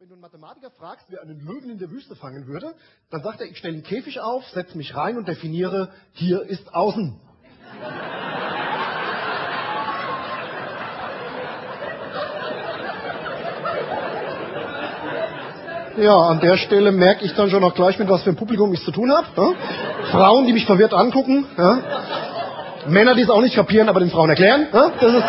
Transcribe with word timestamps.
Wenn 0.00 0.10
du 0.10 0.14
einen 0.14 0.22
Mathematiker 0.22 0.70
fragst, 0.70 1.06
wer 1.08 1.22
einen 1.22 1.40
Löwen 1.40 1.70
in 1.70 1.78
der 1.78 1.90
Wüste 1.90 2.14
fangen 2.14 2.46
würde, 2.46 2.72
dann 3.10 3.20
sagt 3.20 3.40
er, 3.40 3.48
ich 3.48 3.58
stelle 3.58 3.74
einen 3.74 3.82
Käfig 3.82 4.20
auf, 4.20 4.44
setze 4.50 4.76
mich 4.76 4.94
rein 4.94 5.16
und 5.16 5.26
definiere, 5.26 5.90
hier 6.12 6.42
ist 6.42 6.72
außen. 6.72 7.18
Ja, 15.96 16.16
an 16.16 16.38
der 16.38 16.56
Stelle 16.58 16.92
merke 16.92 17.24
ich 17.24 17.34
dann 17.34 17.50
schon 17.50 17.64
auch 17.64 17.74
gleich, 17.74 17.98
mit 17.98 18.08
was 18.08 18.22
für 18.22 18.30
ein 18.30 18.36
Publikum 18.36 18.72
ich 18.72 18.84
zu 18.84 18.92
tun 18.92 19.10
habe. 19.10 19.26
Ja? 19.36 19.52
Frauen, 20.12 20.46
die 20.46 20.52
mich 20.52 20.64
verwirrt 20.64 20.94
angucken. 20.94 21.44
Ja? 21.56 21.80
Männer, 22.86 23.16
die 23.16 23.22
es 23.22 23.30
auch 23.30 23.40
nicht 23.40 23.56
kapieren, 23.56 23.88
aber 23.88 23.98
den 23.98 24.10
Frauen 24.10 24.30
erklären. 24.30 24.68
Ja? 24.72 24.92
Das 25.00 25.12
ist 25.12 25.24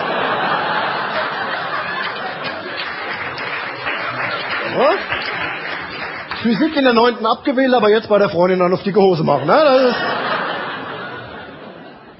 Ja? 4.78 4.90
Physik 6.42 6.76
in 6.78 6.84
der 6.86 6.94
neunten 6.94 7.26
abgewählt, 7.26 7.74
aber 7.74 7.90
jetzt 7.90 8.08
bei 8.08 8.18
der 8.18 8.30
Freundin 8.30 8.60
dann 8.60 8.74
auf 8.74 8.84
dicke 8.84 9.02
Hose 9.02 9.24
machen. 9.24 9.48
Ne? 9.48 9.54
Das 9.54 9.82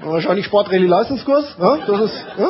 ist 0.06 0.12
wahrscheinlich 0.12 0.46
Sportrallye-Leistungskurs. 0.46 1.56
Ja? 1.58 1.78
Das 1.86 2.00
ist, 2.00 2.26
ja? 2.38 2.48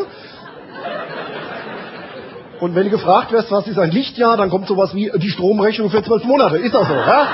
Und 2.60 2.74
wenn 2.74 2.84
du 2.84 2.91
gefragt 2.91 3.33
wirst, 3.33 3.51
was 3.51 3.66
ist 3.66 3.79
ein 3.79 3.91
Lichtjahr, 3.91 4.37
dann 4.37 4.51
kommt 4.51 4.66
sowas 4.69 4.95
wie 4.95 5.10
die 5.16 5.30
Stromrechnung 5.30 5.91
für 5.91 6.02
zwölf 6.02 6.24
Monate. 6.24 6.59
Ist 6.59 6.74
das 6.74 6.87
so? 6.87 6.95
Ja? 6.95 7.29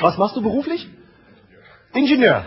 Was 0.00 0.16
machst 0.16 0.34
du 0.36 0.42
beruflich? 0.42 0.88
Ingenieur. 1.92 2.44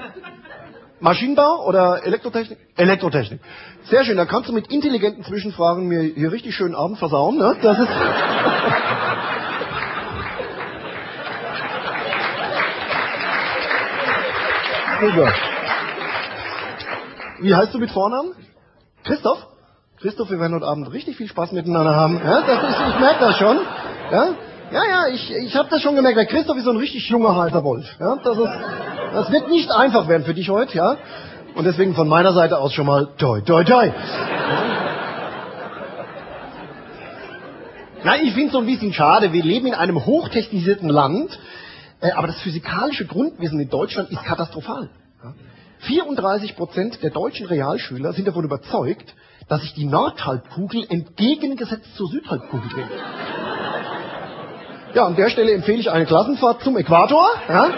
Maschinenbau 1.00 1.66
oder 1.66 2.06
Elektrotechnik? 2.06 2.58
Elektrotechnik. 2.78 3.42
Sehr 3.90 4.04
schön, 4.06 4.18
da 4.18 4.26
kannst 4.26 4.50
du 4.50 4.54
mit 4.54 4.68
intelligenten 4.68 5.24
Zwischenfragen 5.24 5.88
mir 5.88 6.02
hier 6.02 6.32
richtig 6.32 6.56
schönen 6.56 6.76
Abend 6.76 6.98
versauen. 7.00 7.38
Ne? 7.38 7.56
Das 7.62 7.80
ist 7.80 7.88
Super. 15.02 15.34
Wie 17.42 17.54
heißt 17.54 17.74
du 17.74 17.80
mit 17.80 17.92
Vornamen? 17.92 18.32
Christoph? 19.04 19.46
Christoph, 20.00 20.30
wir 20.30 20.40
werden 20.40 20.56
heute 20.56 20.66
Abend 20.66 20.92
richtig 20.92 21.18
viel 21.18 21.28
Spaß 21.28 21.52
miteinander 21.52 21.96
haben. 21.96 22.20
Ja, 22.24 22.42
das 22.42 22.64
ist, 22.64 22.78
ich 22.90 23.00
merke 23.00 23.20
das 23.20 23.38
schon. 23.38 23.58
Ja, 24.12 24.28
ja, 24.72 24.84
ja 24.90 25.08
ich, 25.08 25.32
ich 25.32 25.56
habe 25.56 25.70
das 25.70 25.82
schon 25.82 25.96
gemerkt. 25.96 26.18
Der 26.18 26.26
Christoph 26.26 26.58
ist 26.58 26.64
so 26.64 26.72
ein 26.72 26.78
richtig 26.78 27.10
junger 27.10 27.36
heißer 27.36 27.64
Wolf. 27.64 27.86
Ja, 28.00 28.16
das, 28.16 28.38
ist, 28.38 28.50
das 29.16 29.32
wird 29.32 29.50
nicht 29.50 29.72
einfach 29.72 30.08
werden 30.08 30.24
für 30.24 30.34
dich 30.34 30.50
heute. 30.50 30.78
Ja, 30.78 30.98
und 31.56 31.66
deswegen 31.66 31.96
von 31.96 32.08
meiner 32.08 32.34
Seite 32.34 32.60
aus 32.60 32.74
schon 32.74 32.86
mal 32.86 33.08
toi, 33.18 33.42
toi, 33.42 33.64
toi. 33.64 33.92
Na, 38.04 38.18
ich 38.18 38.34
finde 38.34 38.48
es 38.48 38.52
so 38.52 38.60
ein 38.60 38.66
bisschen 38.66 38.94
schade. 38.94 39.34
Wir 39.34 39.44
leben 39.44 39.68
in 39.68 39.74
einem 39.74 40.06
hochtechnisierten 40.06 40.90
Land, 40.90 41.40
äh, 42.02 42.12
aber 42.12 42.28
das 42.28 42.40
physikalische 42.42 43.06
Grundwissen 43.06 43.60
in 43.60 43.70
Deutschland 43.70 44.12
ist 44.12 44.24
katastrophal. 44.24 44.90
34 45.80 46.56
Prozent 46.56 47.02
der 47.02 47.10
deutschen 47.10 47.48
Realschüler 47.48 48.14
sind 48.14 48.28
davon 48.28 48.44
überzeugt, 48.44 49.16
dass 49.48 49.62
sich 49.62 49.74
die 49.74 49.86
Nordhalbkugel 49.86 50.86
entgegengesetzt 50.90 51.96
zur 51.96 52.08
Südhalbkugel 52.10 52.70
dreht. 52.70 52.90
Ja, 54.94 55.06
an 55.06 55.16
der 55.16 55.30
Stelle 55.30 55.52
empfehle 55.52 55.80
ich 55.80 55.92
eine 55.92 56.06
Klassenfahrt 56.06 56.64
zum 56.64 56.78
Äquator. 56.78 57.28
Ja? 57.50 57.70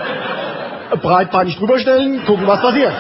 Breitbeinig 0.96 1.58
drüberstellen, 1.58 2.26
gucken, 2.26 2.48
was 2.48 2.62
passiert. 2.62 2.94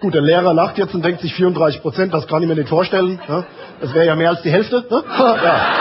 Gut, 0.00 0.14
der 0.14 0.22
Lehrer 0.22 0.54
lacht 0.54 0.78
jetzt 0.78 0.94
und 0.94 1.04
denkt 1.04 1.20
sich 1.20 1.34
34 1.34 1.82
Prozent, 1.82 2.14
das 2.14 2.26
kann 2.28 2.42
ich 2.42 2.48
mir 2.48 2.54
nicht 2.54 2.68
vorstellen. 2.68 3.20
Ja? 3.28 3.44
Das 3.80 3.92
wäre 3.94 4.06
ja 4.06 4.14
mehr 4.14 4.30
als 4.30 4.42
die 4.42 4.50
Hälfte. 4.50 4.84
Ne? 4.88 5.02
Ja. 5.18 5.77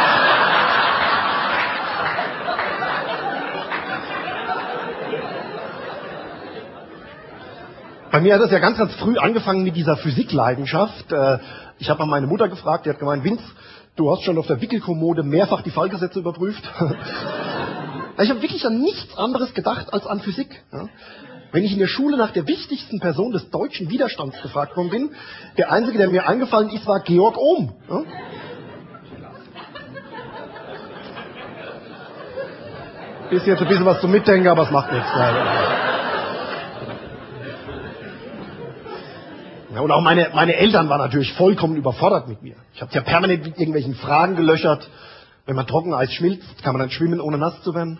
Bei 8.17 8.22
mir 8.23 8.33
hat 8.33 8.41
es 8.41 8.50
ja 8.50 8.57
ganz, 8.57 8.79
ganz 8.79 8.95
früh 8.95 9.16
angefangen 9.19 9.61
mit 9.63 9.75
dieser 9.75 9.95
Physikleidenschaft. 9.95 11.11
Äh, 11.11 11.38
Ich 11.78 11.88
habe 11.88 12.00
mal 12.00 12.07
meine 12.07 12.25
Mutter 12.25 12.50
gefragt, 12.50 12.88
die 12.88 12.89
hat 12.89 12.97
gemeint, 12.97 13.23
Vince, 13.23 13.44
du 13.95 14.09
hast 14.09 14.23
schon 14.23 14.39
auf 14.39 14.47
der 14.47 14.59
Wickelkommode 14.59 15.22
mehrfach 15.22 15.61
die 15.61 15.69
Fallgesetze 15.69 16.17
überprüft. 16.17 16.63
Ich 18.19 18.31
habe 18.31 18.41
wirklich 18.41 18.66
an 18.66 18.79
nichts 18.81 19.16
anderes 19.16 19.53
gedacht 19.53 19.94
als 19.94 20.07
an 20.07 20.19
Physik. 20.22 20.63
Wenn 21.51 21.63
ich 21.63 21.73
in 21.73 21.78
der 21.78 21.85
Schule 21.85 22.17
nach 22.17 22.31
der 22.31 22.47
wichtigsten 22.47 23.00
Person 23.00 23.33
des 23.33 23.51
deutschen 23.51 23.91
Widerstands 23.91 24.41
gefragt 24.41 24.75
worden 24.75 24.89
bin, 24.89 25.11
der 25.59 25.72
einzige, 25.72 25.99
der 25.99 26.09
mir 26.09 26.28
eingefallen 26.28 26.69
ist, 26.69 26.88
war 26.88 27.01
Georg 27.01 27.38
Ohm. 27.38 27.75
Ist 33.29 33.45
jetzt 33.45 33.61
ein 33.61 33.67
bisschen 33.67 33.85
was 33.85 34.01
zum 34.01 34.09
Mitdenken, 34.09 34.47
aber 34.47 34.63
es 34.63 34.72
macht 34.72 34.91
nichts. 34.91 35.76
Ja, 39.73 39.81
und 39.81 39.91
auch 39.91 40.01
meine, 40.01 40.29
meine 40.33 40.55
Eltern 40.55 40.88
waren 40.88 41.00
natürlich 41.00 41.33
vollkommen 41.33 41.75
überfordert 41.75 42.29
mit 42.29 42.41
mir. 42.41 42.55
Ich 42.73 42.81
habe 42.81 42.94
ja 42.94 43.01
permanent 43.01 43.44
mit 43.44 43.57
irgendwelchen 43.57 43.95
Fragen 43.95 44.38
gelöchert. 44.38 44.89
Wenn 45.45 45.57
man 45.57 45.67
Trockeneis 45.67 46.11
schmilzt, 46.13 46.63
kann 46.63 46.73
man 46.73 46.79
dann 46.79 46.89
schwimmen, 46.89 47.19
ohne 47.19 47.38
nass 47.38 47.61
zu 47.63 47.73
werden. 47.75 48.00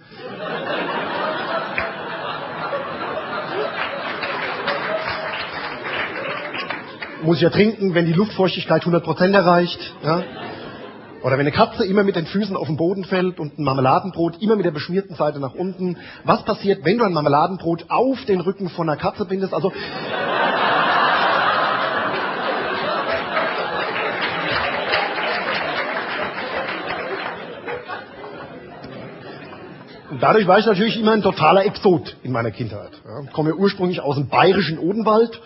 Muss 7.23 7.38
ich 7.38 7.44
ja 7.44 7.50
trinken, 7.50 7.94
wenn 7.94 8.05
die 8.05 8.13
Luftfeuchtigkeit 8.13 8.84
100% 8.84 9.34
erreicht. 9.34 9.94
Ja? 10.03 10.23
Oder 11.22 11.34
wenn 11.34 11.41
eine 11.41 11.51
Katze 11.51 11.85
immer 11.85 12.03
mit 12.03 12.16
den 12.16 12.28
Füßen 12.28 12.55
auf 12.55 12.67
den 12.67 12.78
Boden 12.78 13.03
fällt 13.03 13.39
und 13.39 13.59
ein 13.59 13.63
Marmeladenbrot 13.63 14.41
immer 14.41 14.55
mit 14.55 14.66
der 14.66 14.72
beschmierten 14.72 15.16
Seite 15.16 15.39
nach 15.41 15.53
unten. 15.53 15.97
Was 16.23 16.45
passiert, 16.45 16.85
wenn 16.85 16.97
du 16.97 17.03
ein 17.03 17.11
Marmeladenbrot 17.11 17.85
auf 17.89 18.23
den 18.25 18.39
Rücken 18.39 18.69
von 18.69 18.88
einer 18.88 18.97
Katze 18.97 19.25
bindest? 19.25 19.53
Also 19.53 19.73
Und 30.09 30.23
dadurch 30.23 30.47
war 30.47 30.59
ich 30.59 30.66
natürlich 30.66 31.00
immer 31.00 31.12
ein 31.12 31.22
totaler 31.22 31.66
Exot 31.66 32.16
in 32.23 32.31
meiner 32.31 32.51
Kindheit. 32.51 32.91
Ja, 33.06 33.22
ich 33.25 33.31
komme 33.34 33.53
ursprünglich 33.56 34.01
aus 34.01 34.16
dem 34.16 34.29
bayerischen 34.29 34.79
Odenwald. 34.79 35.40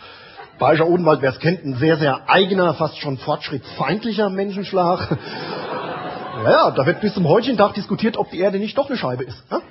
Bayerischer 0.60 0.88
Odenwald, 0.88 1.22
wer 1.24 1.32
es 1.32 1.40
kennt, 1.40 1.66
ein 1.66 1.76
sehr, 1.76 1.98
sehr 1.98 2.30
eigener, 2.30 2.76
fast 2.76 3.00
schon 3.00 3.18
fortschrittsfeindlicher 3.18 4.30
Menschenschlag. 4.30 5.18
Ja, 6.44 6.72
da 6.72 6.86
wird 6.86 7.02
bis 7.02 7.14
zum 7.14 7.28
heutigen 7.28 7.58
Tag 7.58 7.76
diskutiert, 7.76 8.18
ob 8.18 8.32
die 8.32 8.40
Erde 8.40 8.58
nicht 8.58 8.76
doch 8.76 8.88
eine 8.88 8.98
Scheibe 8.98 9.26
ist. 9.26 9.44
Ja, 9.52 9.62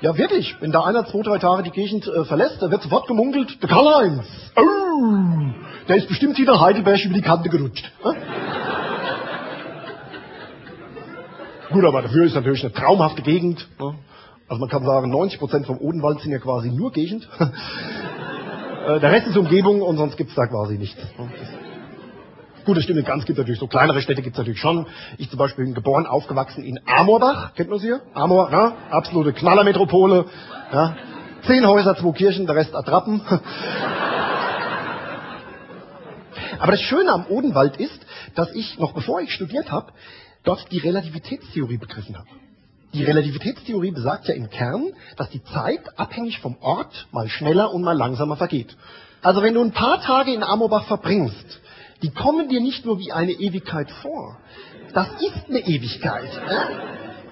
ja 0.00 0.18
wirklich. 0.18 0.56
Wenn 0.58 0.72
da 0.72 0.82
einer 0.82 1.04
zwei, 1.06 1.22
drei 1.22 1.38
Tage 1.38 1.62
die 1.62 1.70
Gegend 1.70 2.08
äh, 2.08 2.24
verlässt, 2.24 2.60
da 2.60 2.70
wird 2.70 2.82
sofort 2.82 3.06
gemunkelt, 3.06 3.62
der 3.62 3.68
Karl-Heinz, 3.68 4.24
oh, 4.56 5.84
der 5.86 5.96
ist 5.96 6.08
bestimmt 6.08 6.38
wieder 6.38 6.60
Heidelberg 6.60 7.04
über 7.04 7.14
die 7.14 7.22
Kante 7.22 7.48
gerutscht. 7.50 7.90
Ja? 8.04 8.14
Gut, 11.72 11.84
aber 11.84 12.02
dafür 12.02 12.24
ist 12.24 12.34
natürlich 12.34 12.62
eine 12.64 12.72
traumhafte 12.72 13.22
Gegend. 13.22 13.68
Ne? 13.78 13.94
Also 14.48 14.60
man 14.60 14.68
kann 14.68 14.84
sagen, 14.84 15.12
90% 15.14 15.64
vom 15.66 15.78
Odenwald 15.78 16.20
sind 16.20 16.32
ja 16.32 16.38
quasi 16.38 16.70
nur 16.70 16.92
Gegend. 16.92 17.28
Äh, 18.86 18.98
Der 18.98 19.12
Rest 19.12 19.26
ist 19.26 19.36
Umgebung 19.36 19.82
und 19.82 19.98
sonst 19.98 20.16
gibt's 20.16 20.34
da 20.34 20.46
quasi 20.46 20.78
nichts. 20.78 20.96
ne? 21.18 21.28
Gut, 22.64 22.78
das 22.78 22.84
stimmt 22.84 23.04
ganz. 23.04 23.26
Gibt 23.26 23.38
natürlich 23.38 23.60
so 23.60 23.66
kleinere 23.66 24.00
Städte 24.00 24.22
gibt's 24.22 24.38
natürlich 24.38 24.58
schon. 24.58 24.86
Ich 25.18 25.28
zum 25.28 25.38
Beispiel 25.38 25.66
bin 25.66 25.74
geboren, 25.74 26.06
aufgewachsen 26.06 26.64
in 26.64 26.80
Amorbach. 26.86 27.52
Kennt 27.54 27.68
man 27.68 27.78
sie 27.78 27.88
hier? 27.88 28.00
Amor, 28.14 28.50
ja? 28.50 28.72
absolute 28.90 29.34
Knallermetropole. 29.34 30.24
Ja? 30.72 30.96
Zehn 31.46 31.66
Häuser, 31.66 31.94
zwei 31.94 32.12
Kirchen, 32.12 32.46
der 32.46 32.56
Rest 32.56 32.74
Attrappen. 32.74 33.20
Aber 36.58 36.72
das 36.72 36.80
Schöne 36.80 37.12
am 37.12 37.26
Odenwald 37.26 37.76
ist, 37.76 38.00
dass 38.34 38.50
ich, 38.54 38.78
noch 38.78 38.92
bevor 38.94 39.20
ich 39.20 39.30
studiert 39.32 39.70
habe, 39.70 39.92
dort 40.44 40.70
die 40.70 40.78
Relativitätstheorie 40.78 41.78
begriffen 41.78 42.16
habe. 42.16 42.28
Die 42.92 43.04
Relativitätstheorie 43.04 43.92
besagt 43.92 44.26
ja 44.26 44.34
im 44.34 44.50
Kern, 44.50 44.92
dass 45.16 45.30
die 45.30 45.42
Zeit 45.44 45.98
abhängig 45.98 46.40
vom 46.40 46.56
Ort 46.60 47.06
mal 47.12 47.28
schneller 47.28 47.72
und 47.72 47.82
mal 47.82 47.96
langsamer 47.96 48.36
vergeht. 48.36 48.76
Also 49.22 49.42
wenn 49.42 49.54
du 49.54 49.62
ein 49.62 49.72
paar 49.72 50.00
Tage 50.00 50.34
in 50.34 50.42
Amorbach 50.42 50.86
verbringst, 50.86 51.60
die 52.02 52.10
kommen 52.10 52.48
dir 52.48 52.60
nicht 52.60 52.84
nur 52.84 52.98
wie 52.98 53.12
eine 53.12 53.32
Ewigkeit 53.32 53.90
vor. 54.02 54.38
Das 54.92 55.08
ist 55.20 55.48
eine 55.48 55.60
Ewigkeit. 55.60 56.30
Ja? 56.48 56.68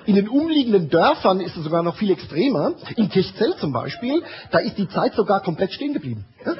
In 0.04 0.14
den 0.14 0.28
umliegenden 0.28 0.88
Dörfern 0.90 1.40
ist 1.40 1.56
es 1.56 1.64
sogar 1.64 1.82
noch 1.82 1.96
viel 1.96 2.10
extremer. 2.10 2.74
In 2.96 3.08
Kirchzell 3.08 3.56
zum 3.56 3.72
Beispiel, 3.72 4.22
da 4.50 4.58
ist 4.58 4.78
die 4.78 4.88
Zeit 4.88 5.14
sogar 5.14 5.42
komplett 5.42 5.72
stehen 5.72 5.92
geblieben. 5.92 6.24
Ja? 6.46 6.54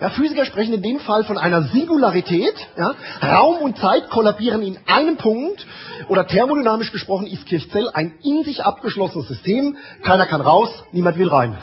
Ja, 0.00 0.08
Physiker 0.08 0.46
sprechen 0.46 0.72
in 0.72 0.80
dem 0.80 0.98
Fall 0.98 1.24
von 1.24 1.36
einer 1.36 1.64
Singularität. 1.64 2.54
Ja? 2.78 2.94
Raum 3.22 3.58
und 3.58 3.76
Zeit 3.76 4.08
kollabieren 4.08 4.62
in 4.62 4.78
einem 4.86 5.18
Punkt. 5.18 5.66
Oder 6.08 6.26
thermodynamisch 6.26 6.90
gesprochen 6.90 7.26
ist 7.26 7.44
Kirchzell 7.44 7.90
ein 7.92 8.14
in 8.22 8.42
sich 8.42 8.64
abgeschlossenes 8.64 9.28
System. 9.28 9.76
Keiner 10.02 10.24
kann 10.24 10.40
raus, 10.40 10.70
niemand 10.92 11.18
will 11.18 11.28
rein. 11.28 11.58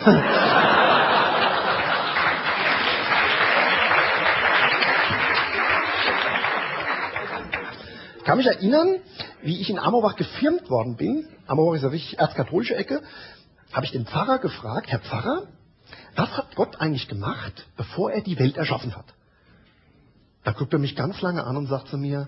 Ich 8.20 8.24
kann 8.24 8.38
mich 8.38 8.46
erinnern, 8.46 9.00
wie 9.42 9.60
ich 9.60 9.72
in 9.72 9.80
Amorbach 9.80 10.16
gefirmt 10.16 10.70
worden 10.70 10.96
bin. 10.96 11.28
Amorbach 11.48 11.78
ist 11.78 11.82
ja 11.82 11.92
wirklich 11.92 12.20
erzkatholische 12.20 12.76
Ecke. 12.76 13.02
Habe 13.74 13.88
ich 13.88 13.92
den 13.94 14.06
Pfarrer 14.06 14.38
gefragt, 14.38 14.92
Herr 14.92 15.00
Pfarrer, 15.00 15.48
was 16.16 16.38
hat 16.38 16.56
Gott 16.56 16.80
eigentlich 16.80 17.08
gemacht, 17.08 17.68
bevor 17.76 18.12
er 18.12 18.22
die 18.22 18.40
Welt 18.40 18.58
erschaffen 18.58 18.96
hat? 18.96 19.06
Da 20.44 20.52
guckt 20.52 20.74
er 20.74 20.80
mich 20.80 20.96
ganz 20.96 21.22
lange 21.22 21.44
an 21.44 21.58
und 21.58 21.68
sagt 21.68 21.90
zu 21.90 21.98
mir, 21.98 22.28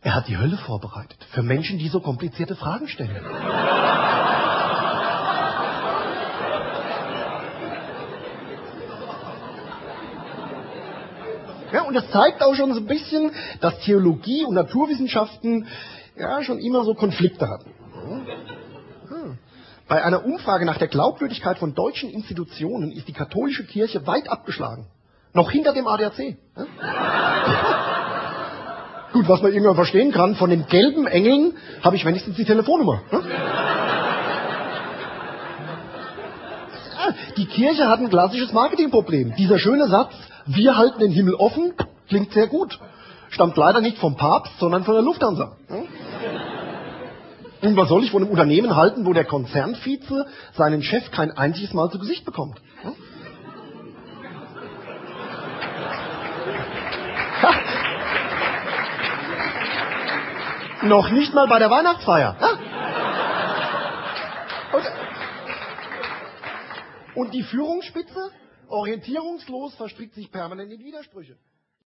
er 0.00 0.14
hat 0.14 0.28
die 0.28 0.36
Hölle 0.36 0.56
vorbereitet 0.56 1.18
für 1.30 1.42
Menschen, 1.42 1.78
die 1.78 1.88
so 1.88 2.00
komplizierte 2.00 2.56
Fragen 2.56 2.88
stellen. 2.88 3.24
Ja, 11.72 11.82
und 11.82 11.94
das 11.94 12.10
zeigt 12.10 12.42
auch 12.42 12.54
schon 12.54 12.74
so 12.74 12.80
ein 12.80 12.86
bisschen, 12.86 13.30
dass 13.60 13.78
Theologie 13.80 14.44
und 14.44 14.54
Naturwissenschaften 14.54 15.66
ja 16.16 16.42
schon 16.42 16.58
immer 16.58 16.84
so 16.84 16.94
Konflikte 16.94 17.48
hatten. 17.48 17.71
Bei 19.92 20.02
einer 20.02 20.24
Umfrage 20.24 20.64
nach 20.64 20.78
der 20.78 20.88
Glaubwürdigkeit 20.88 21.58
von 21.58 21.74
deutschen 21.74 22.08
Institutionen 22.08 22.92
ist 22.92 23.08
die 23.08 23.12
katholische 23.12 23.66
Kirche 23.66 24.06
weit 24.06 24.26
abgeschlagen. 24.26 24.86
Noch 25.34 25.50
hinter 25.50 25.74
dem 25.74 25.86
ADAC. 25.86 26.38
Gut, 29.12 29.28
was 29.28 29.42
man 29.42 29.52
irgendwann 29.52 29.74
verstehen 29.74 30.10
kann, 30.10 30.34
von 30.34 30.48
den 30.48 30.64
gelben 30.64 31.06
Engeln 31.06 31.58
habe 31.82 31.96
ich 31.96 32.06
wenigstens 32.06 32.36
die 32.36 32.46
Telefonnummer. 32.46 33.02
Die 37.36 37.44
Kirche 37.44 37.86
hat 37.86 38.00
ein 38.00 38.08
klassisches 38.08 38.54
Marketingproblem. 38.54 39.34
Dieser 39.36 39.58
schöne 39.58 39.88
Satz, 39.88 40.14
wir 40.46 40.78
halten 40.78 41.00
den 41.00 41.12
Himmel 41.12 41.34
offen, 41.34 41.74
klingt 42.08 42.32
sehr 42.32 42.46
gut. 42.46 42.80
Stammt 43.28 43.58
leider 43.58 43.82
nicht 43.82 43.98
vom 43.98 44.16
Papst, 44.16 44.58
sondern 44.58 44.84
von 44.84 44.94
der 44.94 45.02
Lufthansa. 45.02 45.54
Und 47.62 47.76
was 47.76 47.88
soll 47.88 48.02
ich 48.02 48.10
von 48.10 48.22
einem 48.22 48.30
Unternehmen 48.32 48.74
halten, 48.74 49.06
wo 49.06 49.12
der 49.12 49.24
Konzernvize 49.24 50.26
seinen 50.54 50.82
Chef 50.82 51.12
kein 51.12 51.30
einziges 51.30 51.72
Mal 51.72 51.90
zu 51.90 51.98
Gesicht 52.00 52.24
bekommt? 52.24 52.60
Noch 60.82 61.10
nicht 61.10 61.32
mal 61.32 61.46
bei 61.46 61.60
der 61.60 61.70
Weihnachtsfeier. 61.70 62.36
Und, 64.72 64.84
und 67.14 67.32
die 67.34 67.44
Führungsspitze, 67.44 68.32
orientierungslos, 68.66 69.76
verstrickt 69.76 70.16
sich 70.16 70.32
permanent 70.32 70.72
in 70.72 70.80
Widersprüche. 70.80 71.36